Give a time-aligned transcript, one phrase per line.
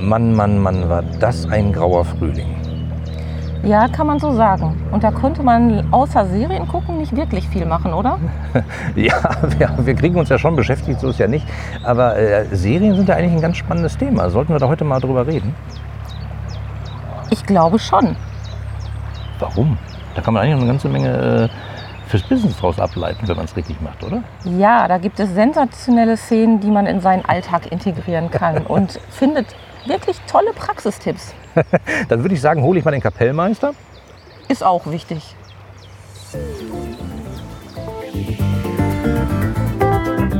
[0.00, 2.54] Mann, Mann, Mann, war das ein grauer Frühling.
[3.64, 4.80] Ja, kann man so sagen.
[4.92, 8.18] Und da konnte man außer Serien gucken nicht wirklich viel machen, oder?
[8.94, 9.14] ja,
[9.58, 11.46] wir, wir, kriegen uns ja schon beschäftigt, so ist ja nicht.
[11.82, 14.30] Aber äh, Serien sind ja eigentlich ein ganz spannendes Thema.
[14.30, 15.54] Sollten wir da heute mal drüber reden?
[17.30, 18.16] Ich glaube schon.
[19.40, 19.76] Warum?
[20.14, 23.56] Da kann man eigentlich eine ganze Menge äh, fürs Business draus ableiten, wenn man es
[23.56, 24.22] richtig macht, oder?
[24.44, 29.54] Ja, da gibt es sensationelle Szenen, die man in seinen Alltag integrieren kann und findet
[29.88, 31.34] wirklich tolle Praxistipps.
[32.08, 33.74] Dann würde ich sagen, hole ich mal den Kapellmeister.
[34.48, 35.34] Ist auch wichtig.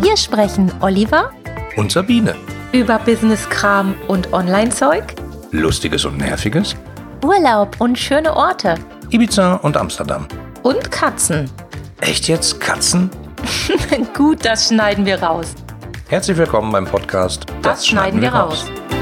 [0.02, 1.30] Hier sprechen Oliver
[1.76, 2.34] und Sabine
[2.72, 5.14] über Business-Kram und Online-Zeug,
[5.50, 6.76] Lustiges und Nerviges,
[7.24, 8.74] Urlaub und schöne Orte,
[9.10, 10.26] Ibiza und Amsterdam
[10.62, 11.50] und Katzen.
[12.00, 13.10] Echt jetzt Katzen?
[14.16, 15.54] Gut, das schneiden wir raus.
[16.08, 18.66] Herzlich willkommen beim Podcast Das, das schneiden, wir raus.
[18.90, 18.97] raus.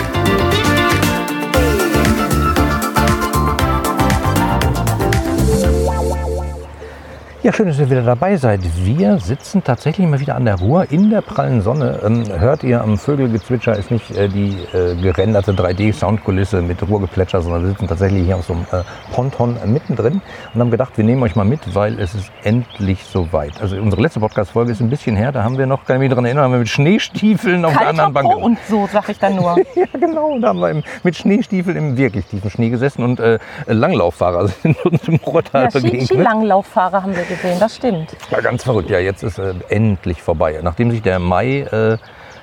[7.46, 8.58] Ja, schön, dass ihr wieder dabei seid.
[8.84, 12.00] Wir sitzen tatsächlich mal wieder an der Ruhr in der prallen Sonne.
[12.04, 17.62] Ähm, hört ihr am Vögelgezwitscher, ist nicht äh, die äh, gerenderte 3D-Soundkulisse mit Ruhrgeplätscher, sondern
[17.62, 20.22] wir sitzen tatsächlich hier auf so einem äh, Ponton mittendrin
[20.54, 23.60] und haben gedacht, wir nehmen euch mal mit, weil es ist endlich soweit.
[23.60, 26.10] Also unsere letzte Podcast-Folge ist ein bisschen her, da haben wir noch, kann ich mich
[26.10, 28.32] daran erinnern, haben wir mit Schneestiefeln auf Kalter der anderen Bank.
[28.32, 29.56] Po und so, sag ich dann nur.
[29.76, 34.48] ja, genau, da haben wir mit Schneestiefeln im wirklich tiefen Schnee gesessen und äh, Langlauffahrer
[34.62, 36.10] sind uns im Ruhrtal ja, begegnet.
[36.10, 38.16] Langlaufffahrer haben wir gesehen gesehen, das stimmt.
[38.30, 38.90] Ja, ganz verrückt.
[38.90, 40.60] Ja, jetzt ist äh, endlich vorbei.
[40.62, 41.98] Nachdem sich der Mai äh,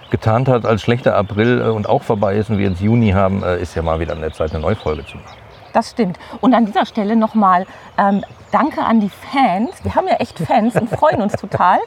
[0.10, 3.44] getarnt hat als schlechter April äh, und auch vorbei ist und wir jetzt Juni haben,
[3.44, 5.38] äh, ist ja mal wieder an der Zeit, eine neue Folge zu machen.
[5.74, 6.20] Das stimmt.
[6.40, 7.66] Und an dieser Stelle nochmal
[7.98, 9.72] ähm, Danke an die Fans.
[9.84, 11.80] Wir haben ja echt Fans und freuen uns total,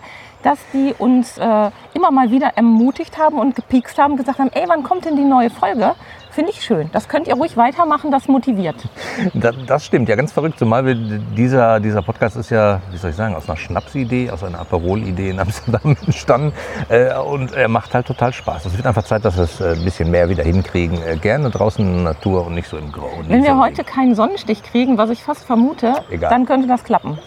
[0.43, 4.65] dass die uns äh, immer mal wieder ermutigt haben und gepiekst haben, gesagt haben, ey,
[4.67, 5.95] wann kommt denn die neue Folge?
[6.37, 6.91] Finde ich schön.
[6.92, 8.77] Das könnt ihr ruhig weitermachen, das motiviert.
[9.33, 10.59] Das, das, stimmt, ja, ganz verrückt.
[10.59, 14.44] Zumal wir, dieser, dieser Podcast ist ja, wie soll ich sagen, aus einer Schnapsidee, aus
[14.44, 16.53] einer Aperol-Idee in Amsterdam entstanden.
[16.91, 18.66] Äh, und er macht halt total Spaß.
[18.66, 21.03] Es wird einfach Zeit, dass wir es äh, ein bisschen mehr wieder hinkriegen.
[21.03, 23.09] Äh, gerne draußen in der Natur und nicht so im Grau.
[23.27, 26.28] Wenn wir heute keinen Sonnenstich kriegen, was ich fast vermute, Egal.
[26.28, 27.19] dann könnte das klappen.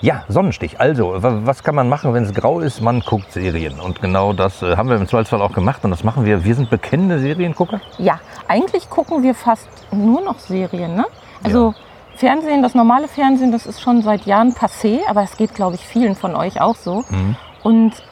[0.00, 0.80] Ja, Sonnenstich.
[0.80, 2.80] Also, was kann man machen, wenn es grau ist?
[2.80, 3.80] Man guckt Serien.
[3.80, 5.84] Und genau das äh, haben wir im Zweifelsfall auch gemacht.
[5.84, 6.44] Und das machen wir.
[6.44, 7.80] Wir sind bekennende Seriengucker.
[7.98, 10.94] Ja, eigentlich gucken wir fast nur noch Serien.
[10.94, 11.06] Ne?
[11.42, 11.74] Also, ja.
[12.16, 15.00] Fernsehen, das normale Fernsehen, das ist schon seit Jahren passé.
[15.08, 17.04] Aber es geht, glaube ich, vielen von euch auch so.
[17.08, 17.36] Mhm.
[17.62, 18.02] Und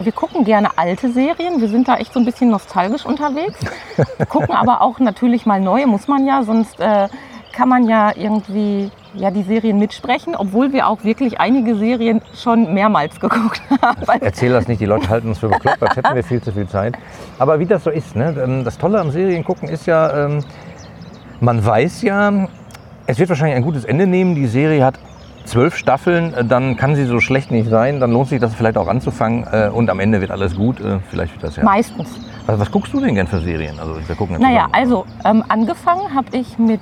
[0.00, 1.60] wir gucken gerne alte Serien.
[1.60, 3.58] Wir sind da echt so ein bisschen nostalgisch unterwegs.
[4.28, 6.44] Gucken aber auch natürlich mal neue, muss man ja.
[6.44, 7.08] Sonst äh,
[7.52, 12.72] kann man ja irgendwie ja, die Serien mitsprechen, obwohl wir auch wirklich einige Serien schon
[12.72, 14.20] mehrmals geguckt haben.
[14.20, 16.68] Erzähl das nicht, die Leute halten uns für bekloppt, als hätten wir viel zu viel
[16.68, 16.96] Zeit.
[17.38, 18.34] Aber wie das so ist, ne?
[18.42, 20.44] Ähm, das Tolle am Seriengucken ist ja, ähm,
[21.40, 22.48] man weiß ja,
[23.06, 24.34] es wird wahrscheinlich ein gutes Ende nehmen.
[24.34, 24.98] Die Serie hat
[25.44, 28.00] zwölf Staffeln, äh, dann kann sie so schlecht nicht sein.
[28.00, 30.76] Dann lohnt sich das vielleicht auch anzufangen äh, und am Ende wird alles gut.
[31.10, 31.64] Vielleicht wird das ja.
[31.64, 32.08] Meistens.
[32.46, 33.78] Was, was guckst du denn gern für Serien?
[33.78, 36.80] Also wir gucken naja, also ähm, angefangen habe ich mit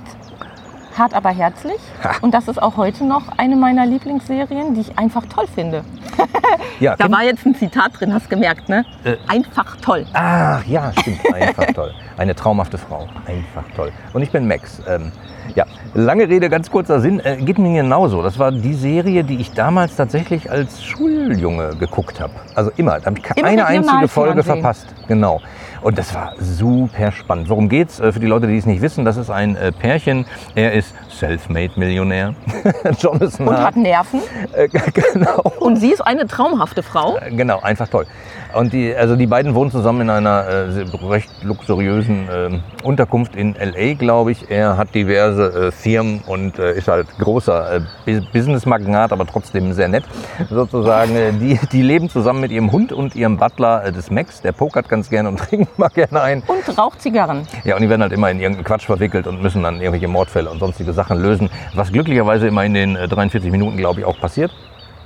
[0.97, 1.77] Hart aber herzlich.
[2.03, 2.15] Ha.
[2.21, 5.83] Und das ist auch heute noch eine meiner Lieblingsserien, die ich einfach toll finde.
[6.79, 8.85] ja, da war jetzt ein Zitat drin, hast du gemerkt, ne?
[9.03, 10.05] Äh, einfach toll.
[10.13, 11.93] Ach ja, stimmt, einfach toll.
[12.17, 13.91] Eine traumhafte Frau, einfach toll.
[14.13, 14.81] Und ich bin Max.
[14.87, 15.11] Ähm,
[15.55, 17.19] ja, lange Rede, ganz kurzer Sinn.
[17.19, 18.21] Äh, geht mir genauso.
[18.21, 22.33] Das war die Serie, die ich damals tatsächlich als Schuljunge geguckt habe.
[22.55, 22.99] Also immer.
[22.99, 24.87] Da habe ich keine einzige Folge verpasst.
[25.07, 25.41] Genau.
[25.81, 27.49] Und das war super spannend.
[27.49, 27.99] Worum geht's?
[27.99, 30.25] Äh, für die Leute, die es nicht wissen, das ist ein äh, Pärchen.
[30.55, 32.33] Er ist Selfmade-Millionär.
[32.99, 34.21] Jonathan Und hat Nerven.
[34.53, 35.41] Äh, genau.
[35.59, 37.17] Und sie ist eine traumhafte Frau.
[37.31, 38.05] Genau, einfach toll.
[38.53, 43.55] Und die, also die beiden wohnen zusammen in einer äh, recht luxuriösen äh, Unterkunft in
[43.55, 44.49] LA, glaube ich.
[44.49, 49.87] Er hat diverse äh, Firmen und äh, ist halt großer äh, Business-Magnat, aber trotzdem sehr
[49.87, 50.05] nett
[50.49, 51.15] sozusagen.
[51.15, 54.41] Äh, die, die leben zusammen mit ihrem Hund und ihrem Butler äh, des Max.
[54.41, 56.43] Der pokert ganz gerne und trinkt mal gerne ein.
[56.47, 57.47] Und raucht Zigarren.
[57.63, 60.49] Ja, und die werden halt immer in irgendeinen Quatsch verwickelt und müssen dann irgendwelche Mordfälle
[60.49, 61.49] und sonstige Sachen lösen.
[61.73, 64.51] Was glücklicherweise immer in den 43 Minuten, glaube ich, auch passiert.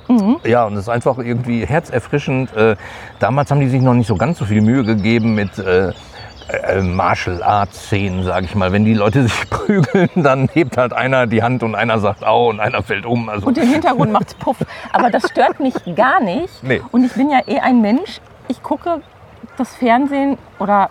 [0.08, 0.38] Mhm.
[0.44, 2.56] Ja, und es ist einfach irgendwie herzerfrischend.
[2.56, 2.76] Äh,
[3.20, 5.92] damals haben die sich noch nicht so ganz so viel Mühe gegeben mit äh,
[6.52, 8.72] äh, Martial Arts Szenen, sage ich mal.
[8.72, 12.50] Wenn die Leute sich prügeln, dann hebt halt einer die Hand und einer sagt Au
[12.50, 13.30] und einer fällt um.
[13.30, 13.48] Also.
[13.48, 14.58] Und im Hintergrund macht's Puff.
[14.92, 16.64] Aber das stört mich gar nicht.
[16.64, 16.82] Nee.
[16.92, 18.20] Und ich bin ja eh ein Mensch.
[18.48, 19.02] Ich gucke
[19.58, 20.90] das Fernsehen oder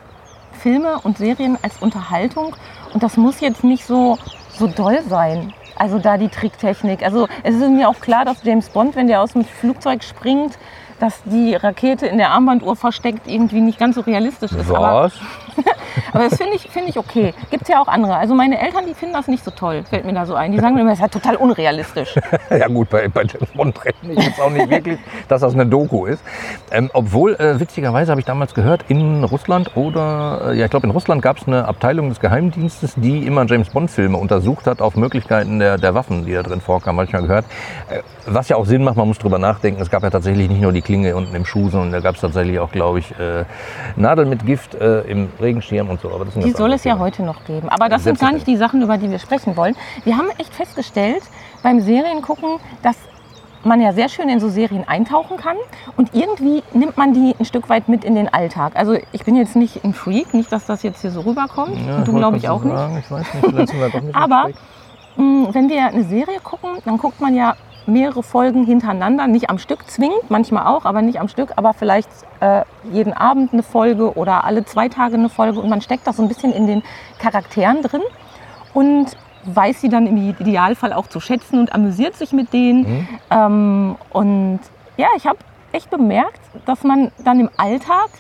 [0.61, 2.57] Filme und Serien als Unterhaltung.
[2.93, 4.19] Und das muss jetzt nicht so,
[4.61, 5.53] so doll sein.
[5.75, 7.03] Also da die Tricktechnik.
[7.03, 10.59] Also es ist mir auch klar, dass James Bond, wenn der aus dem Flugzeug springt,
[11.01, 14.69] dass die Rakete in der Armbanduhr versteckt irgendwie nicht ganz so realistisch ist.
[14.69, 14.77] Was?
[14.77, 15.11] Aber
[16.13, 17.35] das finde ich, find ich okay.
[17.51, 18.17] Gibt es ja auch andere.
[18.17, 20.53] Also meine Eltern, die finden das nicht so toll, fällt mir da so ein.
[20.53, 22.15] Die sagen mir immer, das ist ja total unrealistisch.
[22.51, 24.99] ja gut, bei, bei James Bond rechne ich jetzt auch nicht wirklich,
[25.29, 26.23] dass das eine Doku ist.
[26.71, 30.87] Ähm, obwohl, äh, witzigerweise habe ich damals gehört, in Russland oder, äh, ja ich glaube
[30.87, 34.97] in Russland gab es eine Abteilung des Geheimdienstes, die immer James Bond-Filme untersucht hat auf
[34.97, 37.45] Möglichkeiten der, der Waffen, die da drin vorkamen, habe ich mal gehört.
[37.89, 39.81] Äh, was ja auch Sinn macht, man muss drüber nachdenken.
[39.81, 42.21] Es gab ja tatsächlich nicht nur die Klinge unten im Schuh, sondern da gab es
[42.21, 43.45] tatsächlich auch, glaube ich, äh,
[43.97, 46.11] Nadeln mit Gift äh, im Regenschirm und so.
[46.11, 47.69] Aber das die soll es ja heute noch geben.
[47.69, 49.77] Aber das sind gar nicht die Sachen, über die wir sprechen wollen.
[50.05, 51.23] Wir haben echt festgestellt
[51.63, 52.97] beim Seriengucken, dass
[53.65, 55.57] man ja sehr schön in so Serien eintauchen kann
[55.97, 58.73] und irgendwie nimmt man die ein Stück weit mit in den Alltag.
[58.75, 61.77] Also ich bin jetzt nicht ein Freak, nicht, dass das jetzt hier so rüberkommt.
[61.87, 62.95] Ja, und du glaube ich auch sagen.
[62.95, 63.05] nicht.
[63.05, 64.49] Ich weiß nicht, vielleicht sind wir doch nicht Aber
[65.17, 67.55] mh, wenn wir eine Serie gucken, dann guckt man ja
[67.91, 72.09] mehrere Folgen hintereinander, nicht am Stück zwingend, manchmal auch, aber nicht am Stück, aber vielleicht
[72.41, 76.13] äh, jeden Abend eine Folge oder alle zwei Tage eine Folge und man steckt da
[76.13, 76.83] so ein bisschen in den
[77.19, 78.03] Charakteren drin
[78.75, 82.83] und weiß sie dann im Idealfall auch zu schätzen und amüsiert sich mit denen.
[82.83, 83.09] Mhm.
[83.31, 84.61] Ähm, und
[84.97, 85.39] ja, ich habe
[85.73, 88.11] echt bemerkt, dass man dann im Alltag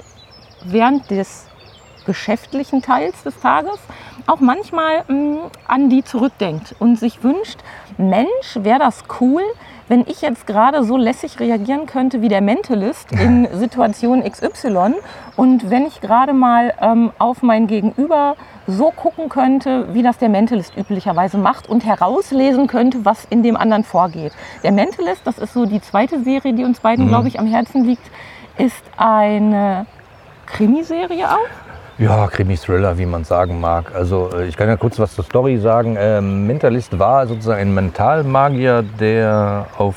[0.65, 1.47] während des
[2.07, 3.79] geschäftlichen Teils des Tages
[4.27, 7.59] auch manchmal mh, mm, an die zurückdenkt und sich wünscht,
[7.99, 9.43] Mensch, wäre das cool,
[9.89, 14.95] wenn ich jetzt gerade so lässig reagieren könnte wie der Mentalist in Situation XY
[15.37, 18.37] und wenn ich gerade mal ähm, auf mein Gegenüber
[18.67, 23.57] so gucken könnte, wie das der Mentalist üblicherweise macht und herauslesen könnte, was in dem
[23.57, 24.33] anderen vorgeht.
[24.63, 27.09] Der Mentalist, das ist so die zweite Serie, die uns beiden, mhm.
[27.09, 28.09] glaube ich, am Herzen liegt,
[28.59, 29.87] ist eine
[30.47, 31.70] Krimiserie auch.
[32.01, 33.95] Ja, Krimi-Thriller, wie man sagen mag.
[33.95, 35.99] Also äh, ich kann ja kurz was zur Story sagen.
[36.01, 39.97] Ähm, Mentalist war sozusagen ein Mentalmagier, der auf,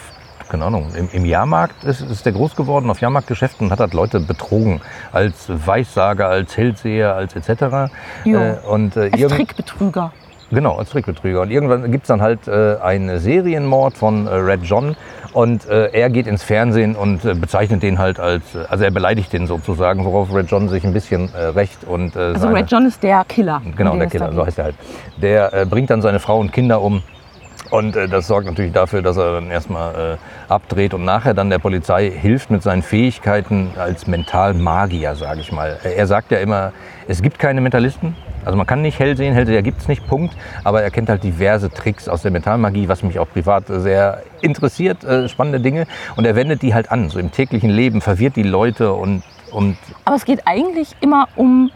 [0.50, 3.94] keine Ahnung, im, im Jahrmarkt ist, ist der groß geworden, auf Jahrmarktgeschäften und hat halt
[3.94, 4.82] Leute betrogen.
[5.14, 7.90] Als Weissager, als Hellseher, als etc.
[8.26, 8.38] Jo.
[8.38, 10.12] Äh, und, äh, als Trickbetrüger.
[10.54, 11.42] Genau, als Trickbetrüger.
[11.42, 14.96] Und irgendwann gibt es dann halt äh, einen Serienmord von äh, Red John
[15.34, 18.92] und äh, er geht ins Fernsehen und äh, bezeichnet den halt als, äh, also er
[18.92, 21.84] beleidigt den sozusagen, worauf Red John sich ein bisschen äh, rächt.
[21.86, 23.62] Und, also seine, Red John ist der Killer.
[23.76, 24.76] Genau, der Killer, so heißt er halt.
[25.18, 27.02] Der bringt dann seine Frau und Kinder um.
[27.74, 30.18] Und äh, das sorgt natürlich dafür, dass er dann erstmal äh,
[30.48, 35.80] abdreht und nachher dann der Polizei hilft mit seinen Fähigkeiten als Mentalmagier, sage ich mal.
[35.84, 36.72] Er sagt ja immer,
[37.08, 40.36] es gibt keine Mentalisten, also man kann nicht hell sehen, Hellseher gibt es nicht, Punkt.
[40.64, 45.04] Aber er kennt halt diverse Tricks aus der Metallmagie, was mich auch privat sehr interessiert,
[45.04, 45.88] äh, spannende Dinge.
[46.16, 49.24] Und er wendet die halt an, so im täglichen Leben, verwirrt die Leute und...
[49.52, 51.72] und Aber es geht eigentlich immer um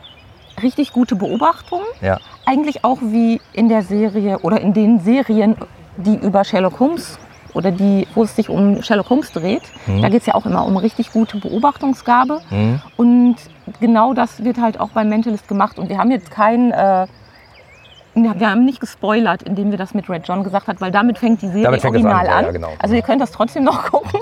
[0.62, 1.86] richtig gute Beobachtungen.
[2.02, 2.18] Ja.
[2.46, 5.56] Eigentlich auch wie in der Serie oder in den Serien,
[5.98, 7.20] die über Sherlock Holmes
[7.54, 9.64] oder die, wo es sich um Sherlock Holmes dreht.
[9.86, 10.02] Mhm.
[10.02, 12.42] Da geht es ja auch immer um richtig gute Beobachtungsgabe.
[12.50, 12.82] Mhm.
[12.96, 13.36] Und
[13.80, 15.80] genau das wird halt auch beim Mentalist gemacht.
[15.80, 16.72] Und wir haben jetzt kein...
[16.72, 17.08] Äh,
[18.16, 21.42] wir haben nicht gespoilert, indem wir das mit Red John gesagt haben, weil damit fängt
[21.44, 22.34] die Serie original an.
[22.34, 22.46] an.
[22.46, 22.70] Ja, genau.
[22.80, 24.22] Also ihr könnt das trotzdem noch gucken.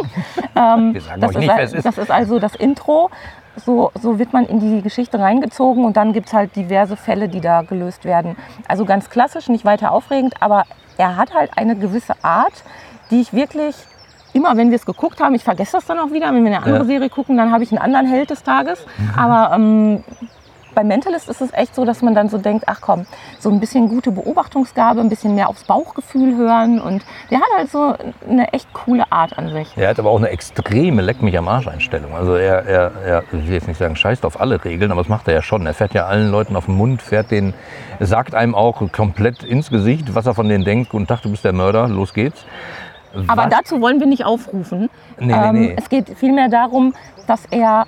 [0.56, 1.86] ähm, wir sagen das, euch ist, nicht, ist.
[1.86, 3.10] das ist also das Intro.
[3.58, 7.30] So, so wird man in die Geschichte reingezogen und dann gibt es halt diverse Fälle,
[7.30, 8.36] die da gelöst werden.
[8.68, 10.66] Also ganz klassisch, nicht weiter aufregend, aber
[10.98, 12.64] er hat halt eine gewisse Art,
[13.12, 13.76] die ich wirklich
[14.34, 16.64] immer, wenn wir es geguckt haben, ich vergesse das dann auch wieder, wenn wir eine
[16.64, 16.86] andere ja.
[16.86, 18.86] Serie gucken, dann habe ich einen anderen Held des Tages.
[18.98, 19.20] Mhm.
[19.20, 20.04] Aber ähm,
[20.76, 23.06] bei Mentalist ist es echt so, dass man dann so denkt, ach komm,
[23.40, 27.72] so ein bisschen gute Beobachtungsgabe, ein bisschen mehr aufs Bauchgefühl hören und der hat halt
[27.72, 27.96] so
[28.30, 29.76] eine echt coole Art an sich.
[29.78, 32.14] Er hat aber auch eine extreme Leck mich am Arsch Einstellung.
[32.14, 35.10] Also er, er, er, ich will jetzt nicht sagen, scheißt auf alle Regeln, aber das
[35.10, 35.66] macht er ja schon.
[35.66, 37.54] Er fährt ja allen Leuten auf den Mund, fährt den,
[38.02, 41.46] sagt einem auch komplett ins Gesicht, was er von denen denkt und dachte, du bist
[41.46, 42.46] der Mörder, los geht's.
[43.28, 44.90] Aber dazu wollen wir nicht aufrufen.
[45.20, 45.76] Nee, ähm, nee, nee.
[45.78, 46.94] Es geht vielmehr darum,
[47.28, 47.86] dass er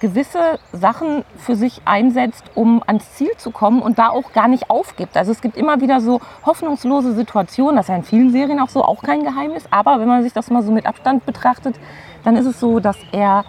[0.00, 4.70] gewisse Sachen für sich einsetzt, um ans Ziel zu kommen und da auch gar nicht
[4.70, 5.16] aufgibt.
[5.16, 8.68] Also es gibt immer wieder so hoffnungslose Situationen, das ist ja in vielen Serien auch
[8.68, 11.76] so, auch kein Geheimnis, aber wenn man sich das mal so mit Abstand betrachtet,
[12.24, 13.44] dann ist es so, dass er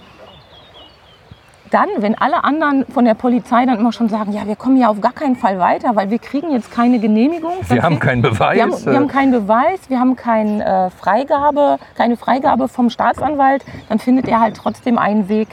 [1.72, 4.90] dann, wenn alle anderen von der Polizei dann immer schon sagen, ja, wir kommen ja
[4.90, 7.54] auf gar keinen Fall weiter, weil wir kriegen jetzt keine Genehmigung.
[7.68, 8.56] Wir haben keinen Beweis.
[8.56, 13.66] Wir haben, wir haben, keinen Beweis, wir haben kein, äh, Freigabe, keine Freigabe vom Staatsanwalt,
[13.90, 15.48] dann findet er halt trotzdem einen Weg,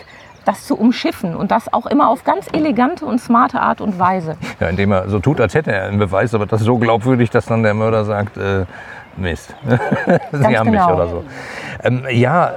[0.45, 4.37] das zu umschiffen und das auch immer auf ganz elegante und smarte Art und Weise.
[4.61, 7.31] Ja, indem er so tut, als hätte er einen Beweis, aber das ist so glaubwürdig,
[7.31, 8.67] dass dann der Mörder sagt, äh,
[9.17, 9.55] Mist,
[10.33, 10.87] Sie haben genau.
[10.87, 11.25] mich oder so.
[11.83, 12.51] Ähm, ja,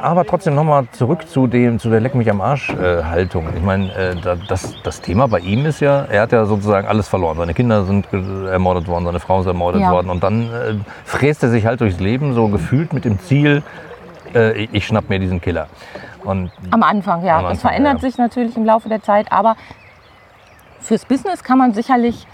[0.00, 3.46] aber trotzdem nochmal zurück zu, dem, zu der Leck mich am Arsch-Haltung.
[3.46, 4.16] Äh, ich meine, äh,
[4.48, 7.36] das, das Thema bei ihm ist ja, er hat ja sozusagen alles verloren.
[7.38, 9.90] Seine Kinder sind ermordet worden, seine Frau ist ermordet ja.
[9.90, 10.10] worden.
[10.10, 10.74] Und dann äh,
[11.04, 13.62] fräst er sich halt durchs Leben, so gefühlt mit dem Ziel,
[14.34, 15.66] äh, ich schnapp mir diesen Killer.
[16.24, 17.32] Und am Anfang, ja.
[17.32, 18.08] Am Anfang, das verändert ja.
[18.08, 19.56] sich natürlich im Laufe der Zeit, aber
[20.80, 22.26] fürs Business kann man sicherlich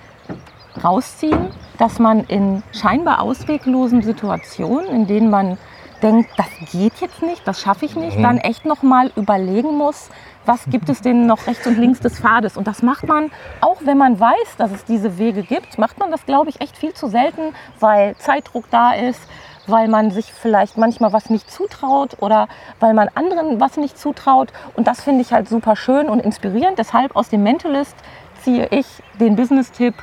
[0.83, 5.59] rausziehen, dass man in scheinbar ausweglosen Situationen, in denen man
[6.03, 8.23] denkt, das geht jetzt nicht, das schaffe ich nicht, Mhm.
[8.23, 10.11] dann echt noch mal überlegen muss,
[10.47, 12.59] was gibt es denn noch rechts und links des Pfades?
[12.59, 13.31] Und das macht man,
[13.63, 16.77] auch wenn man weiß, dass es diese Wege gibt, macht man das, glaube ich, echt
[16.77, 19.21] viel zu selten, weil Zeitdruck da ist,
[19.67, 22.49] weil man sich vielleicht manchmal was nicht zutraut oder
[22.81, 24.53] weil man anderen was nicht zutraut.
[24.75, 26.79] Und das finde ich halt super schön und inspirierend.
[26.79, 27.97] Deshalb aus dem Mentalist
[28.43, 28.87] ziehe ich
[29.19, 29.95] den Business-Tipp,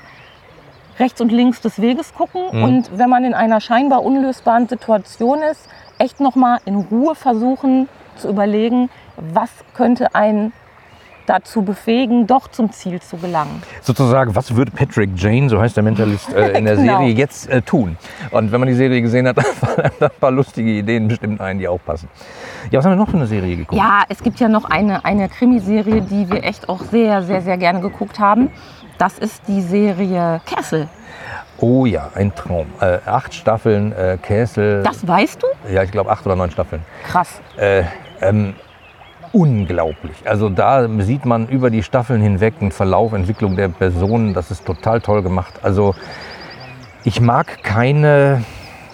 [0.99, 2.63] rechts und links des Weges gucken Mhm.
[2.63, 5.67] und wenn man in einer scheinbar unlösbaren Situation ist,
[5.97, 10.53] echt noch mal in Ruhe versuchen zu überlegen, was könnte einen
[11.27, 13.61] dazu befähigen, doch zum Ziel zu gelangen.
[13.83, 16.97] Sozusagen, was würde Patrick Jane, so heißt der Mentalist, äh, in der Genau.
[16.97, 17.95] Serie jetzt äh, tun?
[18.31, 21.39] Und wenn man die Serie gesehen hat, dann fallen da ein paar lustige Ideen bestimmt
[21.39, 22.09] ein, die auch passen.
[22.71, 23.79] Ja, was haben wir noch für eine Serie geguckt?
[23.79, 27.57] Ja, es gibt ja noch eine, eine Krimiserie, die wir echt auch sehr, sehr, sehr
[27.57, 28.49] gerne geguckt haben.
[29.01, 30.87] Das ist die Serie Castle.
[31.57, 32.67] Oh ja, ein Traum.
[32.79, 34.83] Äh, acht Staffeln, äh, Kessel.
[34.83, 35.47] Das weißt du?
[35.73, 36.83] Ja, ich glaube acht oder neun Staffeln.
[37.07, 37.41] Krass.
[37.57, 37.81] Äh,
[38.21, 38.53] ähm,
[39.31, 40.15] unglaublich.
[40.25, 44.35] Also da sieht man über die Staffeln hinweg einen Verlauf, Entwicklung der Personen.
[44.35, 45.55] Das ist total toll gemacht.
[45.63, 45.95] Also
[47.03, 48.43] ich mag keine,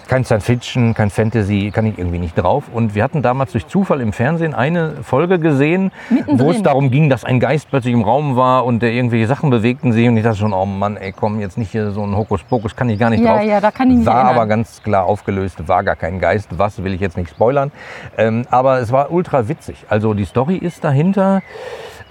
[0.08, 2.64] kein Science Fiction, kein Fantasy, kann ich irgendwie nicht drauf.
[2.72, 6.40] Und wir hatten damals durch Zufall im Fernsehen eine Folge gesehen, Mittendrin.
[6.46, 9.50] wo es darum ging, dass ein Geist plötzlich im Raum war und der irgendwelche Sachen
[9.50, 10.08] bewegten sich.
[10.08, 12.88] Und ich dachte schon, oh Mann, ey, komm, jetzt nicht hier so ein Hokuspokus, kann
[12.88, 13.44] ich gar nicht Ja, drauf.
[13.46, 16.48] ja, da kann ich mich War aber ganz klar aufgelöst, war gar kein Geist.
[16.58, 17.70] Was will ich jetzt nicht spoilern.
[18.16, 19.84] Ähm, aber es war ultra witzig.
[19.90, 21.42] Also die Story ist dahinter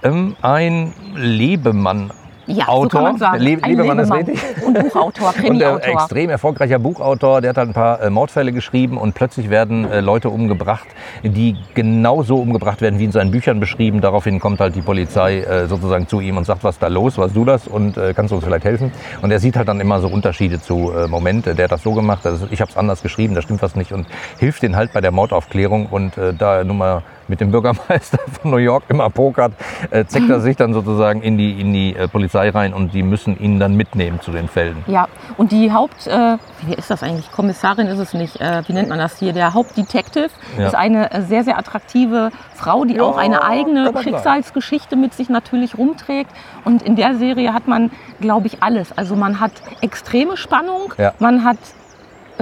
[0.04, 2.12] ähm, ein Lebemann.
[2.48, 3.12] Ja, so Autor.
[3.12, 3.40] man.
[3.40, 4.26] Le Ein Lebemann ist Lebemann.
[4.36, 4.66] richtig.
[4.66, 5.80] Und Buchautor, Und ein Krimiautor.
[5.84, 10.00] extrem erfolgreicher Buchautor, der hat halt ein paar äh, Mordfälle geschrieben und plötzlich werden äh,
[10.00, 10.86] Leute umgebracht,
[11.22, 14.00] die genauso umgebracht werden, wie in seinen Büchern beschrieben.
[14.00, 17.18] Daraufhin kommt halt die Polizei äh, sozusagen zu ihm und sagt, was ist da los,
[17.18, 18.92] was du das und äh, kannst du uns vielleicht helfen?
[19.22, 21.92] Und er sieht halt dann immer so Unterschiede zu äh, Momente, der hat das so
[21.92, 24.06] gemacht, also ich habe es anders geschrieben, da stimmt was nicht und
[24.38, 28.18] hilft denen halt bei der Mordaufklärung und äh, da er nun mal mit dem Bürgermeister
[28.42, 29.52] von New York immer pokert,
[29.90, 33.02] äh, zeckt er sich dann sozusagen in die, in die äh, Polizei rein und die
[33.02, 34.82] müssen ihn dann mitnehmen zu den Fällen.
[34.86, 37.30] Ja, und die Haupt, äh, wie ist das eigentlich?
[37.30, 38.40] Kommissarin ist es nicht.
[38.40, 39.32] Äh, wie nennt man das hier?
[39.32, 40.66] Der Hauptdetective Ja.
[40.66, 43.92] ist eine äh, sehr, sehr attraktive Frau, die Ja, auch eine eigene.
[44.02, 46.30] Schicksalsgeschichte mit sich natürlich rumträgt.
[46.64, 48.96] Und in der Serie hat man, glaube ich, alles.
[48.96, 51.12] Also man hat extreme Spannung, Ja.
[51.18, 51.58] man hat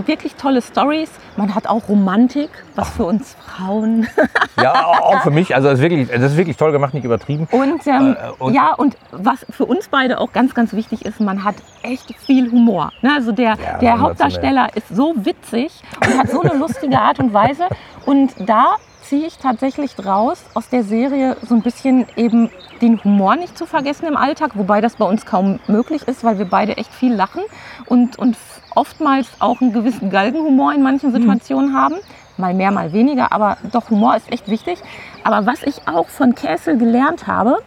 [0.04, 4.06] wirklich tolle Stories, man hat auch Romantik, was für uns Frauen
[4.62, 5.54] Ja, auch für mich.
[5.54, 7.46] Also das ist wirklich, das ist wirklich toll gemacht, nicht übertrieben.
[7.50, 11.20] Und, ähm, Äh, und- ja, und was für uns beide auch ganz, ganz wichtig ist,
[11.20, 12.92] man hat echt viel Humor.
[13.02, 13.12] Ne?
[13.14, 14.00] Also der, der sensationell.
[14.00, 15.72] Hauptdarsteller ist so witzig
[16.04, 17.64] und hat so eine lustige Art und Weise.
[18.04, 22.50] Und da ziehe ich tatsächlich draus aus der Serie so ein bisschen eben
[22.80, 26.38] den Humor nicht zu vergessen im Alltag, wobei das bei uns kaum möglich ist, weil
[26.38, 27.42] wir beide echt viel lachen
[27.86, 28.36] und, und
[28.76, 31.96] oftmals auch einen gewissen Galgenhumor in manchen Situationen haben.
[32.36, 34.78] Mal mehr, mal weniger, aber doch Humor ist echt wichtig.
[35.24, 37.58] Aber was ich auch von Kessel gelernt habe,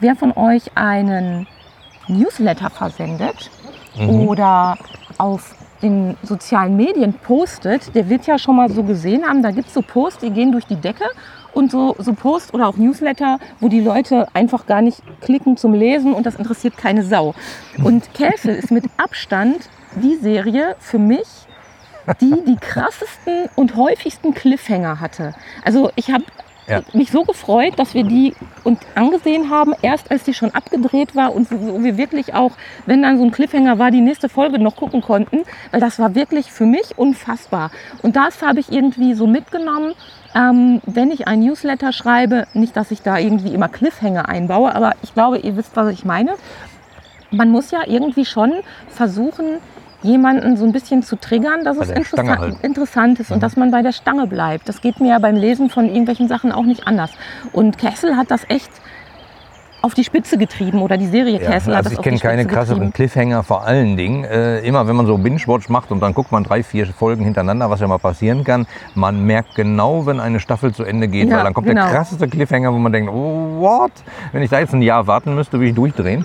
[0.00, 1.46] wer von euch einen
[2.08, 3.50] Newsletter versendet
[4.08, 4.76] oder
[5.18, 9.68] auf den sozialen Medien postet, der wird ja schon mal so gesehen haben, da gibt
[9.68, 11.04] es so Posts, die gehen durch die Decke
[11.52, 15.72] und so, so Posts oder auch Newsletter, wo die Leute einfach gar nicht klicken zum
[15.74, 17.34] Lesen und das interessiert keine Sau.
[17.82, 21.26] Und Kessel ist mit Abstand die Serie für mich,
[22.20, 25.34] die die krassesten und häufigsten Cliffhanger hatte.
[25.64, 26.24] Also ich habe
[26.66, 26.80] Ja.
[26.94, 28.34] mich so gefreut, dass wir die
[28.64, 32.52] uns angesehen haben, erst als die schon abgedreht war und wo wir wirklich auch,
[32.86, 36.14] wenn dann so ein Cliffhanger war, die nächste Folge noch gucken konnten, weil das war
[36.14, 37.70] wirklich für mich unfassbar.
[38.02, 39.92] Und das habe ich irgendwie so mitgenommen,
[40.34, 44.92] ähm, wenn ich ein Newsletter schreibe, nicht, dass ich da irgendwie immer Cliffhanger einbaue, aber
[45.02, 46.34] ich glaube, ihr wisst, was ich meine.
[47.30, 48.52] Man muss ja irgendwie schon
[48.88, 49.58] versuchen,
[50.04, 53.70] jemanden so ein bisschen zu triggern, dass Bei es interessant, interessant ist und dass man
[53.70, 54.68] bei der Stange bleibt.
[54.68, 57.10] Das geht mir ja beim Lesen von irgendwelchen Sachen auch nicht anders.
[57.52, 58.70] Und Kessel hat das echt
[59.82, 62.46] auf die Spitze getrieben oder die Serie Ja, Kessel hat also das ich kenne keine
[62.46, 62.92] krasseren getrieben.
[62.94, 64.24] Cliffhanger vor allen Dingen.
[64.24, 67.68] Äh, immer wenn man so Binge-Watch macht und dann guckt man drei, vier Folgen hintereinander,
[67.68, 71.36] was ja mal passieren kann, man merkt genau, wenn eine Staffel zu Ende geht, Ja,
[71.36, 71.82] weil dann kommt genau.
[71.82, 73.92] der krasseste Cliffhanger, wo man denkt, oh, what?
[74.32, 76.24] Wenn ich da jetzt ein Jahr warten müsste, würde ich durchdrehen.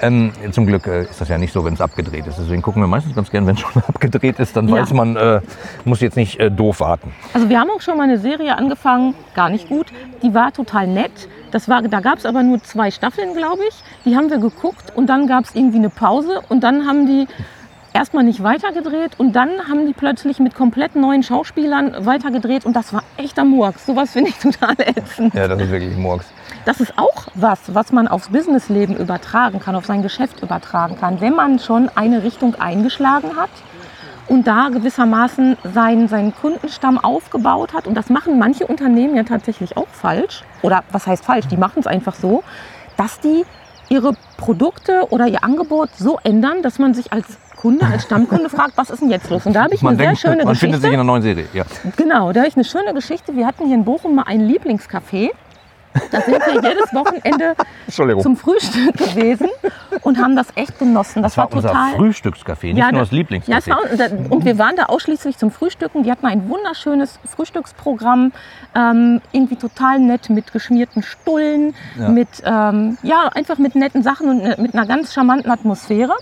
[0.00, 2.38] Ähm, zum Glück äh, ist das ja nicht so, wenn es abgedreht ist.
[2.38, 4.76] Deswegen gucken wir meistens ganz gern, wenn es schon abgedreht ist, dann Ja.
[4.76, 5.40] weiß man, äh,
[5.84, 7.12] muss jetzt nicht äh, doof warten.
[7.34, 9.86] Also wir haben auch schon mal eine Serie angefangen, gar nicht gut.
[10.22, 11.28] Die war total nett.
[11.50, 13.82] Das war, da gab es aber nur zwei Staffeln, glaube ich.
[14.04, 17.26] Die haben wir geguckt und dann gab es irgendwie eine Pause und dann haben die
[17.94, 22.92] erstmal nicht weitergedreht und dann haben die plötzlich mit komplett neuen Schauspielern weitergedreht und das
[22.92, 23.86] war echt am Murks.
[23.86, 25.32] Sowas finde ich total ätzend.
[25.32, 26.26] Ja, das ist wirklich Murks.
[26.66, 31.20] Das ist auch was, was man aufs Businessleben übertragen kann, auf sein Geschäft übertragen kann.
[31.20, 33.50] Wenn man schon eine Richtung eingeschlagen hat
[34.26, 39.76] und da gewissermaßen seinen, seinen Kundenstamm aufgebaut hat, und das machen manche Unternehmen ja tatsächlich
[39.76, 42.42] auch falsch, oder was heißt falsch, die machen es einfach so,
[42.96, 43.44] dass die
[43.88, 48.76] ihre Produkte oder ihr Angebot so ändern, dass man sich als Kunde, als Stammkunde fragt,
[48.76, 49.46] was ist denn jetzt los?
[49.46, 50.66] Und da habe ich Man, eine denkt, sehr schöne man Geschichte.
[50.66, 51.46] findet sich in einer neuen Serie.
[51.52, 51.64] Ja.
[51.96, 53.36] Genau, da habe ich eine schöne Geschichte.
[53.36, 55.30] Wir hatten hier in Bochum mal ein Lieblingscafé.
[56.10, 57.54] Da sind wir jedes Wochenende
[58.22, 59.48] zum Frühstück gewesen
[60.02, 61.22] und haben das echt genossen.
[61.22, 61.92] Das, das war unser total.
[61.94, 63.68] Frühstückscafé, nicht Ja, nur das- Lieblingscafé.
[63.68, 66.02] Ja, war, und wir waren da ausschließlich zum Frühstücken.
[66.02, 68.32] Die hatten ein wunderschönes Frühstücksprogramm,
[68.74, 72.08] ähm, irgendwie total nett mit geschmierten Stullen, Ja.
[72.08, 76.12] mit ähm, ja einfach mit netten Sachen und äh, mit einer ganz charmanten Atmosphäre.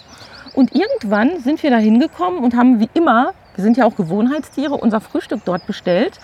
[0.55, 4.75] Und irgendwann sind wir da hingekommen und haben wie immer, wir sind ja auch Gewohnheitstiere,
[4.75, 6.21] unser Frühstück dort bestellt.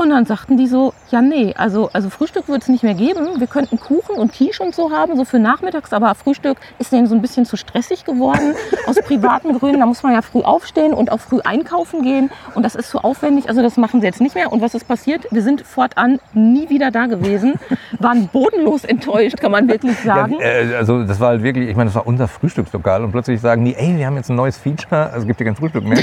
[0.00, 3.38] Und dann sagten die so, ja nee, also, also Frühstück wird es nicht mehr geben.
[3.38, 7.06] Wir könnten Kuchen und Quiche und so haben, so für nachmittags, aber Frühstück ist denen
[7.06, 8.54] so ein bisschen zu stressig geworden,
[8.86, 9.80] aus privaten Gründen.
[9.80, 13.04] Da muss man ja früh aufstehen und auch früh einkaufen gehen und das ist zu
[13.04, 14.50] aufwendig, also das machen sie jetzt nicht mehr.
[14.50, 15.26] Und was ist passiert?
[15.32, 17.56] Wir sind fortan nie wieder da gewesen,
[17.98, 20.40] waren bodenlos enttäuscht, kann man wirklich Ja, sagen.
[20.40, 23.66] äh, also das war halt wirklich, ich meine, das war unser Frühstückslokal und plötzlich sagen
[23.66, 25.98] die, ey, wir haben jetzt ein neues Feature, also es gibt hier kein Frühstück mehr.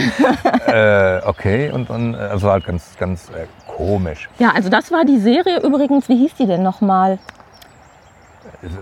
[0.67, 3.47] äh, okay, und dann, äh, also war halt ganz, ganz äh,
[3.87, 4.29] komisch.
[4.39, 7.19] Ja, also das war die Serie übrigens, wie hieß die denn nochmal?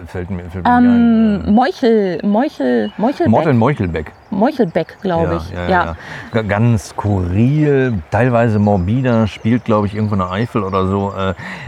[0.08, 0.86] Fällt mir, fällt mir ein.
[1.46, 4.12] Ähm, Meuchel, Meuchel, Meuchelbeck, Morten Meuchelbeck.
[4.30, 5.52] Meuchelbeck, glaube ich.
[5.52, 5.96] Ja, ja,
[6.34, 6.42] ja.
[6.44, 11.14] Ganz skurril, teilweise morbider, spielt, glaube ich, irgendwo in der Eifel oder so.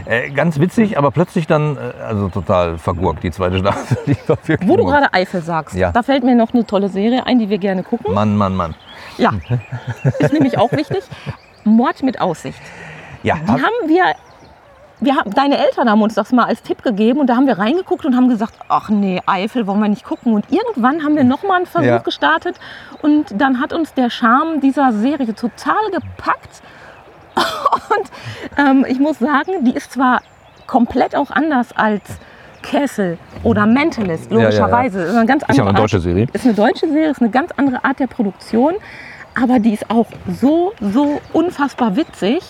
[0.06, 3.98] Äh, äh, ganz witzig, aber plötzlich dann, äh, also total vergurkt, die zweite Staffel.
[4.06, 5.92] Die war Wo du gerade Eifel sagst, Ja.
[5.92, 8.14] da fällt mir noch eine tolle Serie ein, die wir gerne gucken.
[8.14, 8.74] Mann, Mann, Mann.
[9.18, 9.32] Ja,
[10.18, 11.02] ist nämlich auch wichtig.
[11.64, 12.60] Mord mit Aussicht.
[13.22, 14.04] Ja, Die haben wir,
[15.00, 17.58] wir haben, deine Eltern haben uns das mal als Tipp gegeben und da haben wir
[17.58, 20.32] reingeguckt und haben gesagt, ach nee, Eifel wollen wir nicht gucken.
[20.34, 21.98] Und irgendwann haben wir nochmal einen Versuch Ja.
[21.98, 22.56] gestartet
[23.02, 26.62] und dann hat uns der Charme dieser Serie total gepackt.
[27.38, 28.10] Und
[28.58, 30.22] ähm, ich muss sagen, die ist zwar
[30.66, 32.02] komplett auch anders als
[32.62, 34.44] Castle oder Mentalist, Ja, ja, ja.
[34.48, 35.02] logischerweise.
[35.02, 36.26] Ist eine ganz ist ja andere eine deutsche Serie.
[36.32, 38.74] ist eine deutsche Serie, ist eine ganz andere Art der Produktion,
[39.40, 40.06] aber die ist auch
[40.40, 42.40] so, so unfassbar witzig.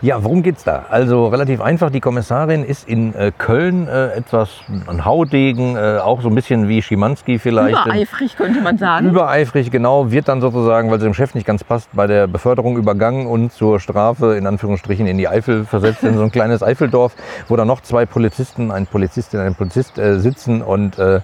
[0.00, 0.86] Ja, worum geht's da?
[0.90, 1.90] Also relativ einfach.
[1.90, 4.50] Die Kommissarin ist in äh, Köln äh, etwas
[4.86, 7.84] ein Haudegen, äh, auch so ein bisschen wie Schimanski vielleicht.
[7.84, 9.08] Übereifrig könnte man sagen.
[9.08, 12.76] Übereifrig, genau, wird dann sozusagen, weil sie dem Chef nicht ganz passt, bei der Beförderung
[12.76, 17.14] übergangen und zur Strafe in Anführungsstrichen in die Eifel versetzt, in so ein kleines Eifeldorf,
[17.48, 21.20] wo dann noch zwei Polizisten, ein Polizistin, ein Polizist äh, sitzen und äh,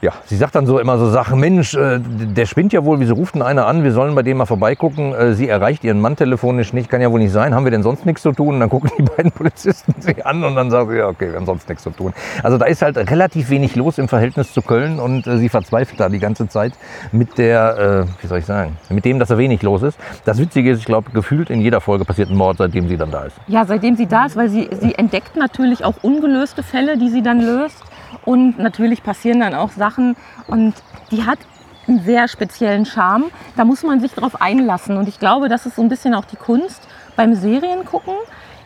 [0.00, 3.14] ja, sie sagt dann so immer so Sachen, Mensch, äh, der spinnt ja wohl, wieso
[3.14, 5.12] ruft denn einer an, wir sollen bei dem mal vorbeigucken.
[5.12, 7.82] Äh, sie erreicht ihren Mann telefonisch nicht, kann ja wohl nicht sein, haben wir denn
[7.82, 8.54] sonst nichts zu tun?
[8.54, 11.36] Und dann gucken die beiden Polizisten sie an und dann sagen sie, ja, okay, wir
[11.36, 12.12] haben sonst nichts zu tun.
[12.42, 15.98] Also da ist halt relativ wenig los im Verhältnis zu Köln und äh, sie verzweifelt
[15.98, 16.74] da die ganze Zeit
[17.10, 19.98] mit der, äh, wie soll ich sagen, mit dem, dass da wenig los ist.
[20.24, 23.10] Das Witzige ist, ich glaube, gefühlt in jeder Folge passiert ein Mord, seitdem sie dann
[23.10, 23.36] da ist.
[23.48, 27.22] Ja, seitdem sie da ist, weil sie, sie entdeckt natürlich auch ungelöste Fälle, die sie
[27.22, 27.82] dann löst.
[28.24, 30.16] Und natürlich passieren dann auch Sachen.
[30.46, 30.74] Und
[31.10, 31.38] die hat
[31.86, 33.24] einen sehr speziellen Charme.
[33.56, 34.96] Da muss man sich drauf einlassen.
[34.96, 38.14] Und ich glaube, das ist so ein bisschen auch die Kunst beim Seriengucken,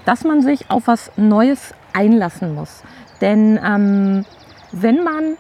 [0.05, 2.83] dass man sich auf was Neues einlassen muss.
[3.21, 4.25] Denn ähm,
[4.73, 5.37] wenn man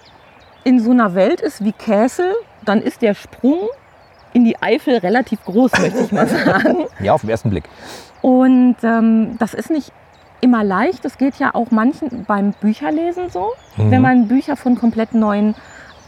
[0.64, 2.34] in so einer Welt ist wie Castle,
[2.64, 3.68] dann ist der Sprung
[4.32, 6.86] in die Eifel relativ groß, möchte ich mal sagen.
[7.00, 7.64] Ja, auf den ersten Blick.
[8.20, 9.92] Und ähm, das ist nicht
[10.42, 11.04] immer leicht.
[11.04, 13.52] Das geht ja auch manchen beim Bücherlesen so.
[13.76, 13.90] Mhm.
[13.90, 15.54] Wenn man Bücher von komplett neuen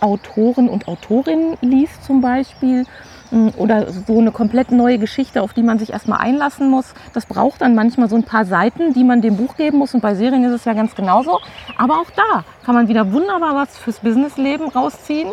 [0.01, 2.85] Autoren und Autorinnen liest zum Beispiel
[3.31, 6.92] mm, oder so eine komplett neue Geschichte, auf die man sich erstmal einlassen muss.
[7.14, 9.94] Das braucht dann manchmal so ein paar Seiten, die man dem Buch geben muss.
[9.94, 11.40] Und bei Serien ist es ja ganz genauso.
[11.79, 15.31] Aber auch da kann man wieder wunderbar was fürs Businessleben rausziehen.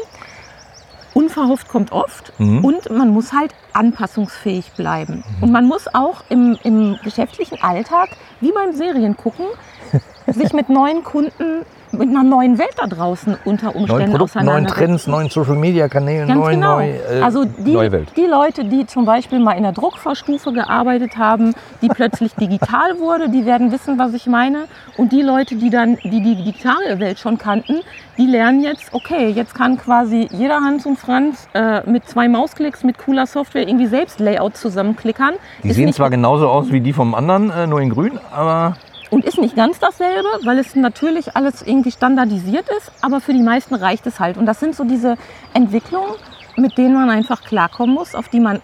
[1.14, 2.64] Unverhofft kommt oft Mhm.
[2.64, 5.24] und man muss halt anpassungsfähig bleiben.
[5.42, 9.46] Und man muss auch im, im geschäftlichen Alltag, wie beim Serien gucken,
[10.28, 14.68] sich mit neuen Kunden, mit einer neuen Welt da draußen unter Neuen Umständen Produkten, neuen.
[14.68, 16.76] Trends, neuen Social Media Kanälen, Ganz neue, genau.
[16.76, 18.10] neue, äh, also die, neue Welt.
[18.16, 23.30] die Leute, die zum Beispiel mal in der Druckvorstufe gearbeitet haben, die plötzlich digital wurde,
[23.30, 24.66] die werden wissen, was ich meine.
[24.98, 27.82] Und die Leute, die dann die, die digitale Welt schon kannten,
[28.18, 32.84] die lernen jetzt, okay, jetzt kann quasi jeder Hans und Franz äh, mit zwei Mausklicks,
[32.84, 35.36] mit cooler Software irgendwie selbst Layout zusammenklickern.
[35.64, 38.76] Die Ist sehen zwar genauso aus wie die vom anderen, äh, nur in grün, aber
[39.12, 43.44] Und ist nicht ganz dasselbe, weil es natürlich alles irgendwie standardisiert ist, aber für die
[43.44, 44.38] meisten reicht es halt.
[44.38, 45.18] Und das sind so diese
[45.54, 46.16] Entwicklungen,
[46.56, 48.62] mit denen man einfach klarkommen muss, auf die man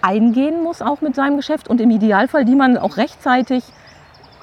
[0.00, 3.62] eingehen muss, auch mit seinem Geschäft und im Idealfall, die man auch rechtzeitig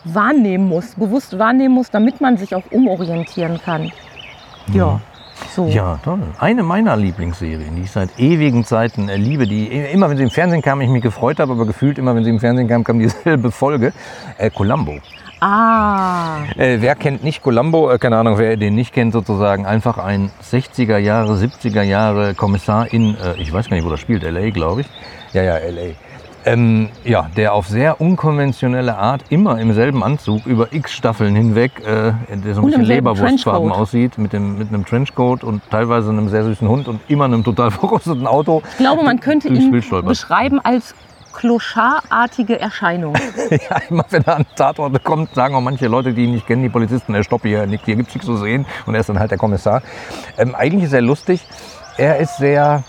[0.04, 3.92] wahrnehmen muss, bewusst wahrnehmen muss, damit man sich auch umorientieren kann.
[4.74, 5.02] Ja,
[5.56, 5.68] so.
[5.68, 6.20] Ja, toll.
[6.40, 10.30] Eine meiner Lieblingsserien, die ich seit ewigen Zeiten äh, liebe, die immer, wenn sie im
[10.30, 13.00] Fernsehen kam, ich mich gefreut habe, aber gefühlt immer, wenn sie im Fernsehen kam, kam
[13.00, 13.92] dieselbe Folge.
[14.38, 15.00] Äh, Columbo.
[15.44, 17.90] Ah, Äh, wer kennt nicht Columbo?
[17.90, 22.94] Äh, keine Ahnung, wer den nicht kennt, sozusagen einfach ein 60er Jahre, 70er Jahre Kommissar
[22.94, 24.88] in, äh, ich weiß gar nicht, wo das spielt, LA, glaube ich.
[25.34, 25.96] Ja, ja, LA.
[26.46, 31.72] Ähm, ja, der auf sehr unkonventionelle Art immer im selben Anzug über x Staffeln hinweg,
[31.86, 36.30] äh, der so ein bisschen Leberwurstfarben aussieht, mit, dem, mit einem Trenchcoat und teilweise einem
[36.30, 38.62] sehr süßen Hund und immer einem total verrosteten Auto.
[38.72, 40.94] ich glaube, man könnte ihn beschreiben als
[41.42, 43.16] Clochard-artige Erscheinung.
[43.52, 46.62] Ja, immer wenn er an Tatorte kommt, sagen auch manche Leute, die ihn nicht kennen,
[46.62, 48.66] die Polizisten, er stopp hier, nicht, hier gibt's nichts zu sehen.
[48.86, 49.82] Und er ist dann halt der Kommissar.
[50.38, 51.46] Ähm, eigentlich ist er lustig.
[51.98, 52.84] Er ist sehr,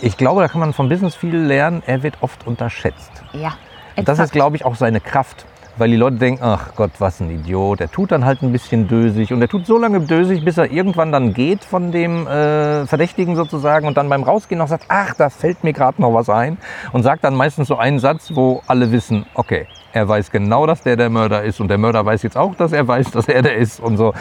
[0.00, 1.82] ich glaube, da kann man vom Business viel lernen.
[1.86, 3.10] Er wird oft unterschätzt.
[3.32, 3.54] Ja,
[3.96, 5.44] Und das ist, glaube ich, auch seine Kraft.
[5.78, 7.78] Weil die Leute denken, ach Gott, was ein Idiot.
[7.78, 9.32] Der tut dann halt ein bisschen dösig.
[9.32, 13.36] Und er tut so lange dösig, bis er irgendwann dann geht von dem äh, Verdächtigen
[13.36, 13.86] sozusagen.
[13.86, 16.58] Und dann beim Rausgehen noch sagt, ach, da fällt mir gerade noch was ein.
[16.92, 20.82] Und sagt dann meistens so einen Satz, wo alle wissen, okay, er weiß genau, dass
[20.82, 21.60] der der Mörder ist.
[21.60, 23.80] Und der Mörder weiß jetzt auch, dass er weiß, dass er der ist.
[23.80, 24.12] Und so.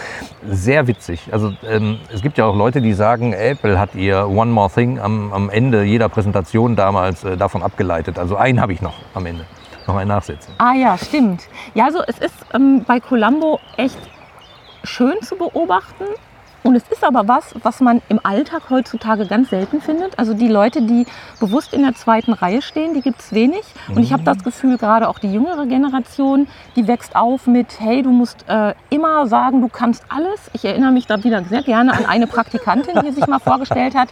[0.50, 1.30] Sehr witzig.
[1.32, 5.00] Also ähm, es gibt ja auch Leute, die sagen, Apple hat ihr One More Thing
[5.00, 8.20] am, am Ende jeder Präsentation damals äh, davon abgeleitet.
[8.20, 9.46] Also einen habe ich noch am Ende.
[9.88, 10.54] Noch ein Nachsetzen.
[10.58, 11.44] Ah ja, stimmt.
[11.74, 13.98] Ja, also es ist ähm, bei Columbo echt
[14.84, 16.06] schön zu beobachten.
[16.64, 20.20] Und es ist aber was, was man im Alltag heutzutage ganz selten findet.
[20.20, 21.06] Also die Leute, die
[21.40, 23.62] bewusst in der zweiten Reihe stehen, die gibt es wenig.
[23.88, 26.46] Und ich habe das Gefühl, gerade auch die jüngere Generation,
[26.76, 30.52] die wächst auf mit, hey, du musst äh, immer sagen, du kannst alles.
[30.52, 34.10] Ich erinnere mich da wieder sehr gerne an eine Praktikantin, die sich mal vorgestellt hat,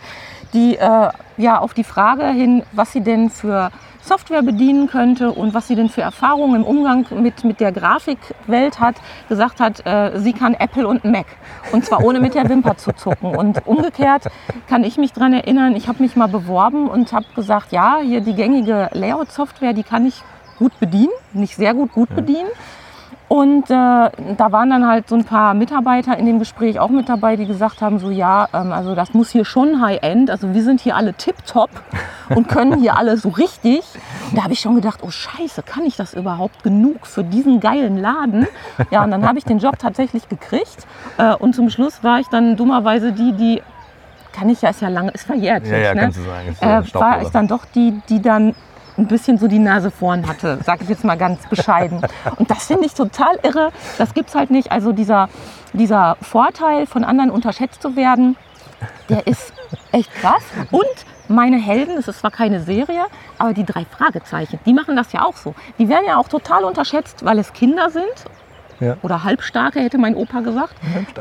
[0.54, 3.70] die äh, ja auf die Frage hin, was sie denn für
[4.06, 8.80] Software bedienen könnte und was sie denn für Erfahrungen im Umgang mit, mit der Grafikwelt
[8.80, 8.96] hat,
[9.30, 11.26] gesagt hat, äh, sie kann Apple und Mac.
[11.72, 13.36] Und zwar ohne mit der Wimper zu zucken.
[13.36, 14.28] Und umgekehrt
[14.68, 18.22] kann ich mich daran erinnern, ich habe mich mal beworben und habe gesagt, ja, hier
[18.22, 20.22] die gängige Layout-Software, die kann ich
[20.60, 22.50] gut bedienen, nicht sehr gut, gut bedienen.
[23.28, 27.10] Und äh, da waren dann halt so ein paar Mitarbeiter in dem Gespräch auch mit
[27.10, 30.64] dabei, die gesagt haben, so ja, ähm, also das muss hier schon High-End, also wir
[30.64, 31.72] sind hier alle tipptopp
[32.36, 33.82] und können hier alle so richtig.
[34.36, 37.98] Da habe ich schon gedacht, oh scheiße, kann ich das überhaupt genug für diesen geilen
[37.98, 38.48] Laden?
[38.92, 40.86] Ja, und dann habe ich den Job tatsächlich gekriegt
[41.18, 43.62] äh, und zum Schluss war ich dann dummerweise die, die,
[44.34, 46.02] kann ich ja, ist ja lange, ist verjährt Ja, ja, ne?
[46.02, 46.50] kannst du sagen.
[46.50, 48.54] Ist, äh, war ich dann doch die, die dann
[48.98, 52.02] ein bisschen so die Nase vorn hatte, sage ich jetzt mal ganz bescheiden.
[52.38, 53.72] Und das finde ich total irre.
[53.98, 54.72] Das gibt es halt nicht.
[54.72, 55.30] Also dieser,
[55.74, 58.38] dieser Vorteil, von anderen unterschätzt zu werden,
[59.10, 59.54] der ist
[59.92, 60.44] echt krass.
[60.72, 60.84] Und
[61.28, 63.06] meine Helden, es ist zwar keine Serie,
[63.38, 65.56] aber die drei Fragezeichen, die machen das ja auch so.
[65.80, 68.06] Die werden ja auch total unterschätzt, weil es Kinder sind.
[68.82, 68.98] Ja.
[69.04, 70.76] Oder Halbstarke, hätte mein Opa gesagt,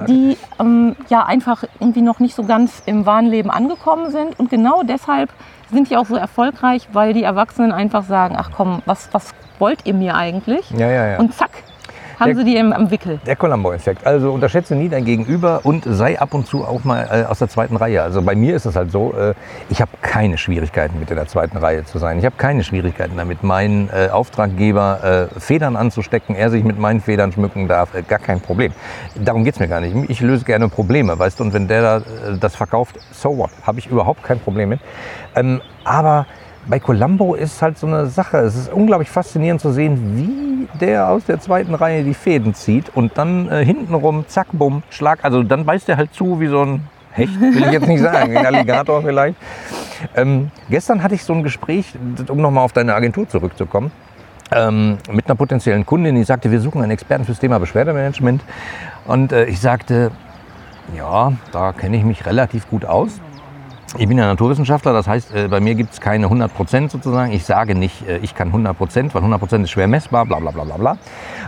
[0.08, 4.38] die ähm, ja einfach irgendwie noch nicht so ganz im wahren Leben angekommen sind.
[4.40, 5.30] Und genau deshalb
[5.74, 9.84] sind die auch so erfolgreich, weil die Erwachsenen einfach sagen, ach komm, was, was wollt
[9.84, 10.70] ihr mir eigentlich?
[10.70, 11.18] Ja, ja, ja.
[11.18, 11.50] Und zack,
[12.24, 13.18] haben Der- sie die im, am Wickel.
[13.26, 14.06] Der Columbo-Effekt.
[14.06, 17.48] Also unterschätze nie dein Gegenüber und sei ab und zu auch mal äh, aus der
[17.48, 18.02] zweiten Reihe.
[18.02, 19.34] Also bei mir ist es halt so, äh,
[19.70, 22.18] ich habe keine Schwierigkeiten mit in der zweiten Reihe zu sein.
[22.18, 27.00] Ich habe keine Schwierigkeiten damit, meinen äh, Auftraggeber äh, Federn anzustecken, er sich mit meinen
[27.00, 27.94] Federn schmücken darf.
[27.94, 28.72] Äh, gar kein Problem.
[29.14, 29.94] Darum geht es mir gar nicht.
[30.10, 31.44] Ich löse gerne Probleme, weißt du.
[31.44, 32.02] Und wenn der da, äh,
[32.40, 33.50] das verkauft, so what?
[33.66, 34.80] Habe ich überhaupt kein Problem mit.
[35.36, 36.26] Ähm, aber
[36.66, 38.38] bei Columbo ist halt so eine Sache.
[38.38, 42.90] Es ist unglaublich faszinierend zu sehen, wie der aus der zweiten Reihe die Fäden zieht
[42.94, 45.24] und dann äh, hintenrum, zack, bumm, Schlag.
[45.24, 48.36] Also dann beißt er halt zu wie so ein Hecht, will ich jetzt nicht sagen,
[48.36, 49.36] ein Alligator vielleicht.
[50.16, 51.94] Ähm, gestern hatte ich so ein Gespräch,
[52.28, 53.92] um nochmal auf deine Agentur zurückzukommen,
[54.50, 58.42] ähm, mit einer potenziellen Kundin, die sagte, wir suchen einen Experten fürs Thema Beschwerdemanagement.
[59.06, 60.10] Und äh, ich sagte,
[60.96, 63.20] ja, da kenne ich mich relativ gut aus.
[63.96, 67.30] Ich bin ja Naturwissenschaftler, das heißt, äh, bei mir gibt es keine 100 Prozent sozusagen.
[67.32, 70.40] Ich sage nicht, äh, ich kann 100 Prozent, weil 100 Prozent ist schwer messbar, bla
[70.40, 70.96] bla bla bla bla.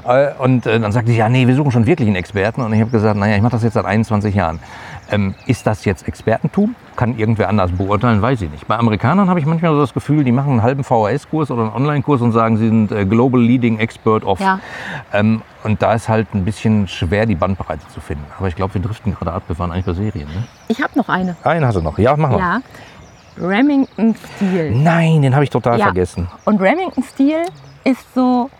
[0.06, 2.60] Äh, Und dann sagte sie, ja, nee, wir suchen schon wirklich einen Experten.
[2.60, 4.60] Und ich habe gesagt, naja, ich mache das jetzt seit 21 Jahren.
[5.10, 6.74] Ähm, ist das jetzt Expertentum?
[6.96, 8.20] Kann irgendwer anders beurteilen?
[8.22, 8.66] Weiß ich nicht.
[8.66, 11.72] Bei Amerikanern habe ich manchmal so das Gefühl, die machen einen halben VHS-Kurs oder einen
[11.72, 14.40] Online-Kurs und sagen, sie sind äh, Global Leading Expert of.
[14.40, 14.58] Ja.
[15.12, 18.24] Ähm, und da ist halt ein bisschen schwer, die Bandbreite zu finden.
[18.38, 19.44] Aber ich glaube, wir driften gerade ab.
[19.46, 20.28] Wir waren eigentlich bei Serien.
[20.28, 20.44] Ne?
[20.68, 21.36] Ich habe noch eine.
[21.44, 21.98] Einen hast du noch.
[21.98, 22.38] Ja, mach mal.
[22.38, 22.60] Ja.
[23.38, 24.70] Remington Steel.
[24.72, 25.84] Nein, den habe ich total Ja.
[25.86, 26.28] vergessen.
[26.44, 27.42] Und Remington Steel
[27.84, 28.50] ist so,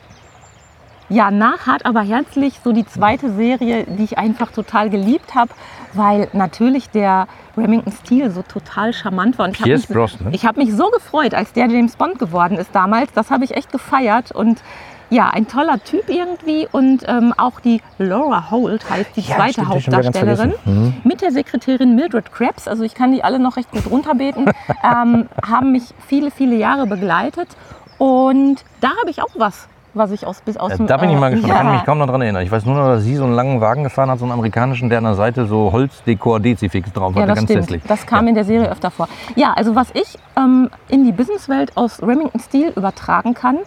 [1.09, 5.51] ja, nachhart, aber herzlich so die zweite Serie, die ich einfach total geliebt habe,
[5.95, 9.47] weil natürlich der Remington Steel so total charmant war.
[9.47, 10.35] Und ich habe mich, Brosnan.
[10.35, 13.13] ich hab mich so gefreut, als der James Bond geworden ist damals.
[13.13, 14.63] Das habe ich echt gefeiert und
[15.09, 19.53] ja, ein toller Typ irgendwie und ähm, auch die Laura Holt heißt die Ja, zweite
[19.53, 20.55] stimmt, Hauptdarstellerin.
[20.65, 20.95] Mhm.
[21.05, 24.51] mit der Sekretärin Mildred Krebs, also ich kann die alle noch recht gut runterbeten,
[24.83, 27.47] ähm, haben mich viele, viele Jahre begleitet
[27.99, 30.87] und da habe ich auch was, was ich aus, bis aus Äh, dem...
[30.87, 31.53] Da bin ich mal gespannt.
[31.53, 31.77] Da kann ich ja.
[31.79, 32.43] mich kaum noch dran erinnern.
[32.43, 34.89] Ich weiß nur noch, dass sie so einen langen Wagen gefahren hat, so einen amerikanischen,
[34.89, 37.29] der an der Seite so Holzdekor Dezifix drauf Ja, hatte.
[37.29, 37.63] das Ganz stimmt.
[37.63, 37.83] hässlich.
[37.87, 38.29] Das kam ja.
[38.31, 39.09] in der Serie öfter vor.
[39.35, 43.59] Ja, also was ich ähm, in die Businesswelt aus Remington Steel übertragen kann,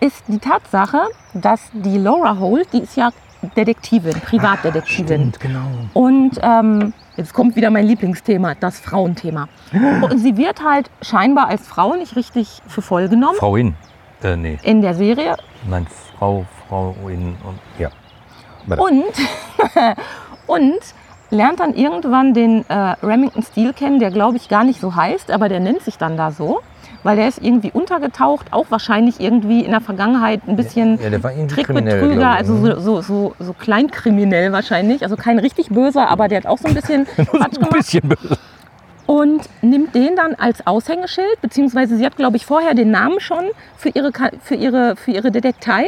[0.00, 0.98] ist die Tatsache,
[1.34, 3.10] dass die Laura Holt, die ist ja
[3.56, 5.32] Detektivin, Privatdetektivin.
[5.34, 5.60] Stimmt, genau.
[5.92, 9.48] Und ähm, jetzt kommt wieder mein Lieblingsthema, das Frauenthema.
[10.02, 13.74] Und sie wird halt scheinbar als Frau nicht richtig für voll genommen Frau In.
[14.24, 14.58] Äh, nee.
[14.62, 15.36] in der Serie.
[15.68, 15.86] Nein,
[16.18, 17.90] Frau, Frau In und ja.
[18.66, 18.82] Weiter.
[18.82, 19.04] Und,
[20.46, 20.80] und
[21.30, 25.30] lernt dann irgendwann den äh, Remington Steel kennen, der glaube ich gar nicht so heißt,
[25.30, 26.60] aber der nennt sich dann da so,
[27.02, 31.10] weil der ist irgendwie untergetaucht, auch wahrscheinlich irgendwie in der Vergangenheit ein bisschen ja,
[31.46, 32.80] Trickbetrüger, also ne?
[32.80, 36.68] so, so, so, so kleinkriminell wahrscheinlich, also kein richtig böser, aber der hat auch so
[36.68, 38.38] ein bisschen Quatsch ein bisschen böse.
[39.14, 43.44] Und nimmt den dann als Aushängeschild, beziehungsweise sie hat, glaube ich, vorher den Namen schon
[43.76, 44.10] für ihre,
[44.42, 45.86] für ihre, für ihre Detektei.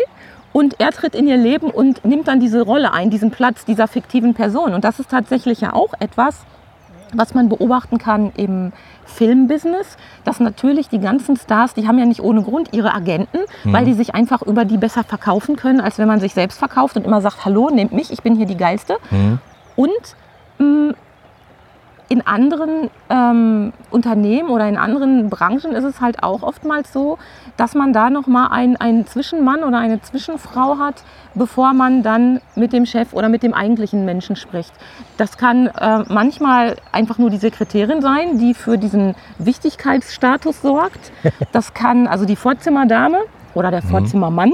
[0.53, 3.89] Und er tritt in ihr Leben und nimmt dann diese Rolle ein, diesen Platz dieser
[3.89, 4.75] fiktiven Person.
[4.75, 6.45] Und das ist tatsächlich ja auch etwas,
[7.15, 8.73] was man beobachten kann im
[9.07, 13.85] Filmbusiness, dass natürlich die ganzen Stars, die haben ja nicht ohne Grund ihre Agenten, weil
[13.85, 17.05] die sich einfach über die besser verkaufen können, als wenn man sich selbst verkauft und
[17.05, 18.99] immer sagt, hallo, nehmt mich, ich bin hier die Geilste.
[19.11, 19.39] Mhm.
[19.75, 20.17] Und
[20.59, 20.95] mh,
[22.09, 27.19] in anderen ähm, Unternehmen oder in anderen Branchen ist es halt auch oftmals so,
[27.57, 31.03] dass man da noch mal einen, einen Zwischenmann oder eine Zwischenfrau hat,
[31.35, 34.73] bevor man dann mit dem Chef oder mit dem eigentlichen Menschen spricht.
[35.17, 41.13] Das kann äh, manchmal einfach nur die Sekretärin sein, die für diesen Wichtigkeitsstatus sorgt.
[41.53, 43.19] Das kann also die Vorzimmerdame
[43.55, 44.53] oder der Vorzimmermann.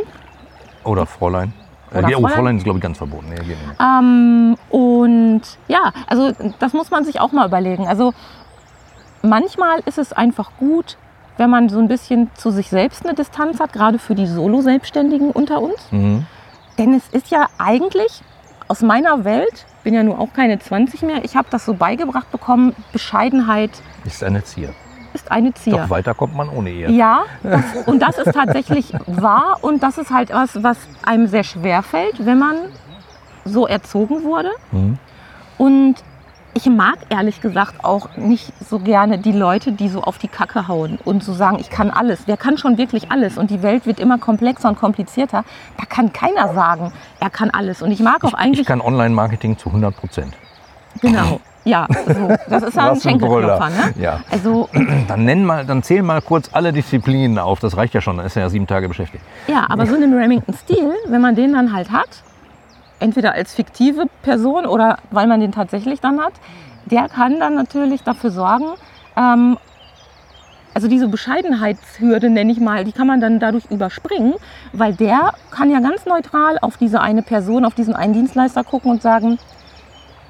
[0.85, 1.53] Oder Fräulein.
[1.93, 2.57] Oder die- oh, Fräulein.
[2.57, 3.27] Ist, glaube ich, ganz verboten.
[3.31, 3.57] Nee.
[3.81, 7.87] Ähm, und ja, also das muss man sich auch mal überlegen.
[7.87, 8.15] Also
[9.23, 10.97] manchmal ist es einfach gut,
[11.37, 15.31] wenn man so ein bisschen zu sich selbst eine Distanz hat, gerade für die Solo-Selbstständigen
[15.31, 15.91] unter uns.
[15.91, 16.27] Mhm.
[16.79, 18.23] Denn es ist ja eigentlich
[18.69, 22.31] aus meiner Welt, bin ja nur auch keine 20 mehr, ich habe das so beigebracht
[22.31, 23.71] bekommen, Bescheidenheit
[24.05, 24.71] Ist ein Erzieher.
[25.15, 25.77] Ist eine Zier.
[25.77, 26.91] Doch weiter kommt man ohne ihr.
[26.91, 31.45] Ja, das, und das ist tatsächlich wahr und das ist halt was, was einem sehr
[31.45, 32.57] schwer fällt, wenn man
[33.45, 34.51] so erzogen wurde.
[34.71, 34.99] Mhm.
[35.59, 35.97] Und
[36.55, 40.69] ich mag ehrlich gesagt auch nicht so gerne die Leute, die so auf die Kacke
[40.69, 42.25] hauen und so sagen, ich kann alles.
[42.27, 43.39] Wer kann schon wirklich alles?
[43.39, 45.45] Und die Welt wird immer komplexer und komplizierter.
[45.79, 47.81] Da kann keiner sagen, er kann alles.
[47.81, 50.35] Und ich mag auch Ich, eigentlich ich kann Online-Marketing zu 100 Prozent.
[51.01, 51.41] genau.
[51.65, 52.29] Ja, so.
[52.49, 53.95] das ist ja ein Schenkelklopfer, ne?
[53.99, 54.21] Ja.
[54.31, 54.69] Also
[55.09, 57.61] Dann nenn mal, dann zähl mal kurz alle Disziplinen auf.
[57.61, 58.17] Das reicht ja schon.
[58.17, 59.25] Dann ist er ja sieben Tage beschäftigt.
[59.47, 62.09] Ja, aber so einen Remington Steel, wenn man den dann halt hat,
[63.01, 66.33] entweder als fiktive Person oder weil man den tatsächlich dann hat,
[66.87, 68.67] der kann dann natürlich dafür sorgen,
[69.17, 69.57] ähm,
[70.75, 74.35] also diese Bescheidenheitshürde nenne ich mal, die kann man dann dadurch überspringen,
[74.73, 78.91] weil der kann ja ganz neutral auf diese eine Person, auf diesen einen Dienstleister gucken
[78.91, 79.39] und sagen,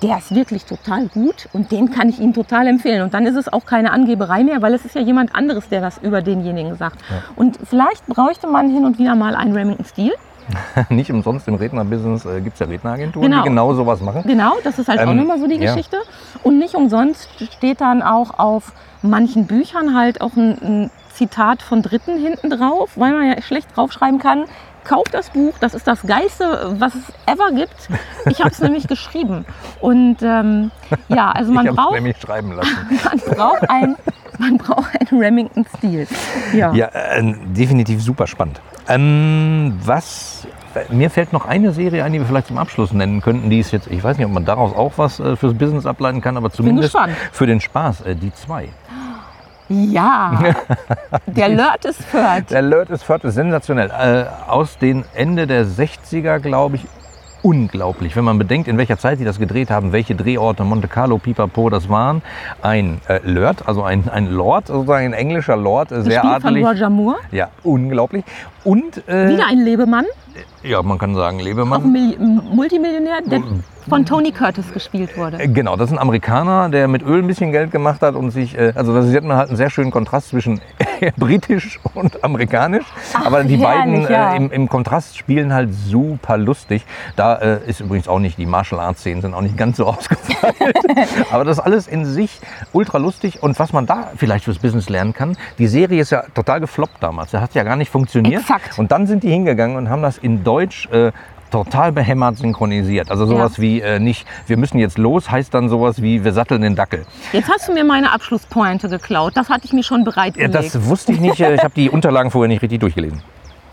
[0.02, 3.02] der ist wirklich total gut und den kann ich Ihnen total empfehlen.
[3.02, 5.80] Und dann ist es auch keine Angeberei mehr, weil es ist ja jemand anderes, der
[5.80, 6.98] das über denjenigen sagt.
[7.36, 10.12] Und vielleicht bräuchte man hin und wieder mal einen Remington Steel.
[10.88, 13.42] Nicht umsonst im Rednerbusiness äh, gibt es ja Redneragenturen, Genau.
[13.44, 14.24] die genau sowas machen.
[14.26, 15.72] Genau, das ist halt auch Ähm, nochmal so die ja.
[15.72, 15.98] Geschichte.
[16.42, 21.82] Und nicht umsonst steht dann auch auf manchen Büchern halt auch ein, ein Zitat von
[21.82, 24.44] Dritten hinten drauf, weil man ja schlecht draufschreiben kann.
[24.84, 27.88] Kauft das Buch, das ist das Geilste, was es ever gibt.
[28.26, 29.44] Ich habe es nämlich geschrieben.
[29.80, 30.70] Und ähm,
[31.08, 32.76] ja, also man braucht, nämlich schreiben lassen.
[33.04, 33.96] man braucht ein,
[34.38, 36.06] man braucht einen Remington Steel.
[36.52, 36.72] Ja.
[36.72, 38.60] Ja, äh, definitiv super spannend.
[38.88, 40.46] Ähm, was,
[40.90, 43.50] mir fällt noch eine Serie ein, die wir vielleicht zum Abschluss nennen könnten.
[43.50, 46.20] Die ist jetzt, ich weiß nicht, ob man daraus auch was äh, fürs Business ableiten
[46.20, 46.96] kann, aber zumindest
[47.30, 48.02] für den Spaß.
[48.02, 48.68] Äh, die zwei.
[49.72, 50.54] Ja.
[51.26, 52.50] Der Lurt ist Fürth.
[52.50, 53.90] Der Alert ist ist sensationell.
[53.90, 56.86] Äh, aus den Ende der 60er, glaube ich,
[57.42, 58.16] unglaublich.
[58.16, 61.70] Wenn man bedenkt, in welcher Zeit die das gedreht haben, welche Drehorte, Monte Carlo, Pipapo,
[61.70, 62.22] das waren.
[62.62, 66.50] Ein äh, Lord, also ein, ein Lord, sozusagen ein englischer Lord, äh, sehr Gespielt von
[66.50, 66.66] adelig.
[66.66, 67.16] Roger Moore.
[67.32, 68.24] Ja, unglaublich.
[68.64, 70.06] Und, äh, Wieder ein Lebemann.
[70.62, 71.92] Ja, man kann sagen, auch ein Lebemann.
[71.92, 73.42] Mil Multimillionär, der
[73.88, 75.38] von Tony Curtis gespielt wurde.
[75.40, 78.30] Äh, Genau, das ist ein Amerikaner, der mit Öl ein bisschen Geld gemacht hat und
[78.30, 80.60] sich, äh, also da sieht man halt einen sehr schönen Kontrast zwischen
[81.16, 82.84] britisch und amerikanisch.
[83.14, 84.32] Ach, Aber die beiden herrlich, ja.
[84.32, 86.84] äh, im, im Kontrast spielen halt super lustig.
[87.16, 89.86] Da äh, ist übrigens auch nicht, die Martial Arts Szenen sind auch nicht ganz so
[89.88, 90.56] ausgefeilt.
[91.30, 92.40] Aber das ist alles in sich
[92.72, 93.42] ultra lustig.
[93.42, 97.02] Und was man da vielleicht fürs Business lernen kann, die Serie ist ja total gefloppt
[97.02, 97.32] damals.
[97.32, 98.42] Das hat ja gar nicht funktioniert.
[98.42, 98.78] Exakt.
[98.78, 101.12] Und dann sind die hingegangen und haben das in Deutsch äh,
[101.50, 103.10] total behämmert synchronisiert.
[103.10, 106.62] Also sowas wie äh, nicht, wir müssen jetzt los, heißt dann sowas wie, wir satteln
[106.62, 107.04] den Dackel.
[107.32, 109.32] Jetzt hast du mir meine Abschlusspointe geklaut.
[109.36, 110.54] Das hatte ich mir schon Ja, bereitgelegt.
[110.54, 111.38] das wusste ich nicht.
[111.40, 113.22] äh, Ich habe die Unterlagen vorher nicht richtig durchgelesen.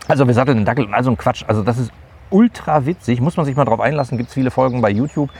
[0.08, 1.44] Also wir satteln den Dackel und also ein Quatsch.
[1.46, 1.90] Also das ist
[2.30, 3.20] ultra witzig.
[3.20, 4.16] Muss man sich mal drauf einlassen.
[4.16, 5.30] Gibt es viele Folgen bei YouTube.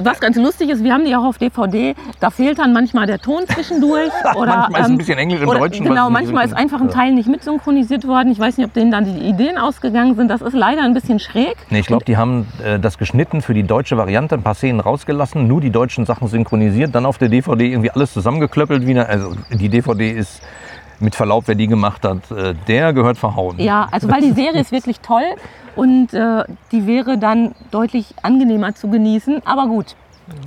[0.00, 1.94] Was ganz lustig ist, wir haben die auch auf DVD.
[2.20, 4.10] Da fehlt dann manchmal der Ton zwischendurch.
[4.34, 7.12] Oder, ähm, Manchmal ist ein bisschen Englisch im Deutschen, Genau, manchmal ist einfach ein Teil
[7.12, 8.30] nicht mitsynchronisiert worden.
[8.30, 10.28] Ich weiß nicht, ob denen dann die Ideen ausgegangen sind.
[10.28, 11.56] Das ist leider ein bisschen schräg.
[11.70, 14.80] Nee, ich glaube, die haben äh, das geschnitten für die deutsche Variante, ein paar Szenen
[14.80, 19.08] rausgelassen, nur die deutschen Sachen synchronisiert, dann auf der DVD irgendwie alles zusammengeklöppelt wieder.
[19.08, 20.42] Also die DVD ist
[21.04, 23.58] mit Verlaub, wer die gemacht hat, äh, der gehört verhauen.
[23.58, 25.24] Ja, also weil die Serie ist wirklich toll
[25.76, 29.42] und äh, die wäre dann deutlich angenehmer zu genießen.
[29.44, 29.94] Aber gut,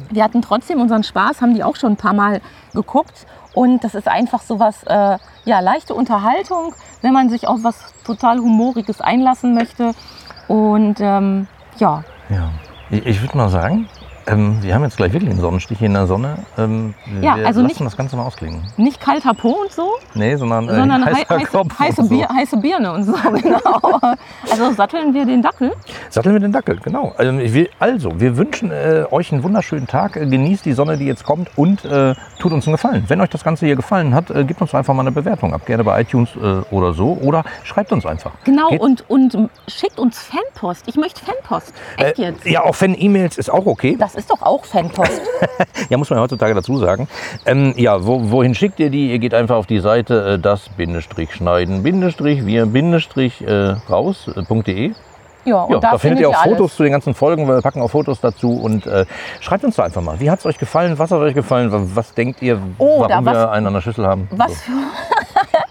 [0.10, 2.42] wir hatten trotzdem unseren Spaß, haben die auch schon ein paar Mal
[2.74, 3.26] geguckt.
[3.54, 7.94] Und das ist einfach so was, äh, ja, leichte Unterhaltung, wenn man sich auf was
[8.06, 9.94] total Humoriges einlassen möchte.
[10.48, 12.50] Und ähm, ja, Ja.
[12.90, 13.90] Ich, ich würde mal sagen,
[14.28, 16.38] ähm, wir haben jetzt gleich wirklich einen Sonnenstich hier in der Sonne.
[16.58, 18.62] Ähm, Ja, wir also lassen nicht- das Ganze mal ausklingen.
[18.78, 22.10] nicht kalter Po und so, Nee, sondern, äh, sondern hei heißer heiße, Kopf heiße, so.
[22.10, 24.00] Bier, heiße Birne und so, genau.
[24.52, 25.74] Also satteln wir den Dackel.
[26.10, 27.14] Satteln wir den Dackel, genau.
[27.18, 30.16] Also, will, also wir wünschen äh, euch einen wunderschönen Tag.
[30.16, 33.04] Äh, Genießt die Sonne, die jetzt kommt und äh, tut uns einen Gefallen.
[33.08, 35.66] Wenn euch das Ganze hier gefallen hat, äh, gebt uns einfach mal eine Bewertung ab.
[35.66, 36.40] Gerne bei iTunes äh,
[36.74, 37.18] oder so.
[37.22, 38.32] Oder schreibt uns einfach.
[38.44, 40.84] Genau, Geht- und, und schickt uns Fanpost.
[40.88, 41.74] Ich möchte Fanpost.
[41.98, 42.46] Echt Äh, jetzt?
[42.46, 43.96] ja, auch Fan-E-Mails ist auch okay.
[44.00, 45.22] Das ist doch auch Fanpost.
[45.90, 47.08] Ja, muss man heutzutage dazu sagen.
[47.46, 49.12] Ähm, ja, wo, wohin schickt ihr die?
[49.12, 54.92] Ihr geht einfach auf die Seite äh, das Bindestrich schneiden Bindestrich wir Bindestrich äh, raus.de.
[55.46, 56.58] Ja, und Ja, da, findet ihr auch alles.
[56.58, 57.48] Fotos zu den ganzen Folgen.
[57.48, 59.06] Wir packen auch Fotos dazu und äh,
[59.40, 60.20] schreibt uns da einfach mal.
[60.20, 61.00] Wie hat es euch gefallen?
[61.00, 61.72] Was hat euch gefallen?
[61.72, 64.28] Was, was denkt ihr, Oder warum wir was- einen an der Schüssel haben?
[64.32, 64.72] Was für,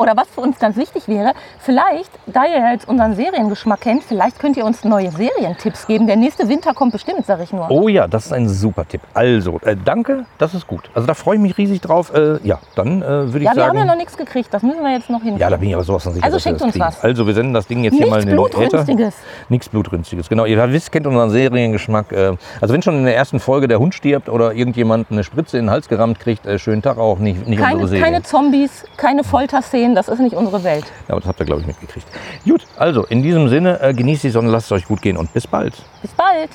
[0.00, 4.38] oder was für uns ganz wichtig wäre, vielleicht, da ihr jetzt unseren Seriengeschmack kennt, vielleicht
[4.38, 6.06] könnt ihr uns neue Serientipps geben.
[6.06, 7.70] Der nächste Winter kommt bestimmt, sag ich nur.
[7.70, 9.02] Oh ja, das ist ein super Tipp.
[9.14, 10.90] Also, äh, danke, das ist gut.
[10.94, 12.12] Also da freue ich mich riesig drauf.
[12.14, 13.68] Äh, ja, dann äh, würde ich ja, wir sagen.
[13.68, 14.52] haben ja noch nichts gekriegt.
[14.52, 15.38] Das müssen wir jetzt noch hinkriegen.
[15.38, 16.24] Ja, da bin ich aber sowas von sicher.
[16.24, 16.84] Also wir schickt uns kriegen.
[16.84, 17.04] was.
[17.04, 18.36] Also wir senden das Ding jetzt hier mal Nichts in den.
[18.36, 19.14] Blutrünstiges.
[19.50, 20.44] Nichts Blutrünstiges, genau.
[20.46, 22.12] Ihr wisst, kennt unseren Seriengeschmack.
[22.12, 25.58] Äh, Also wenn schon in der ersten Folge der Hund stirbt oder irgendjemand eine Spritze
[25.58, 28.04] in den Hals gerammt kriegt, äh, schönen Tag auch, nicht, nicht Keine, unsere Serie.
[28.04, 30.84] keine Zombies, keine Folterszenen, das ist nicht unsere Welt.
[31.08, 32.06] Ja, aber das habt ihr, glaube ich, mitgekriegt.
[32.44, 35.32] Gut, also in diesem Sinne, äh, genießt die Sonne, lasst es euch gut gehen und
[35.32, 35.74] bis bald.
[36.02, 36.50] Bis bald.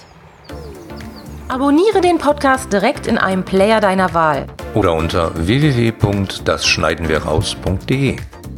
[1.48, 4.48] Abonniere den Podcast direkt in einem Player deiner Wahl.
[4.74, 8.16] Oder unter www.dasschneidenwirraus.de.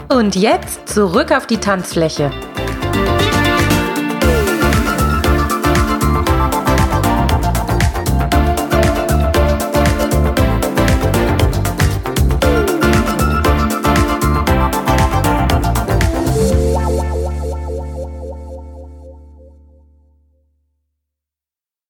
[0.09, 2.31] Und jetzt zurück auf die Tanzfläche.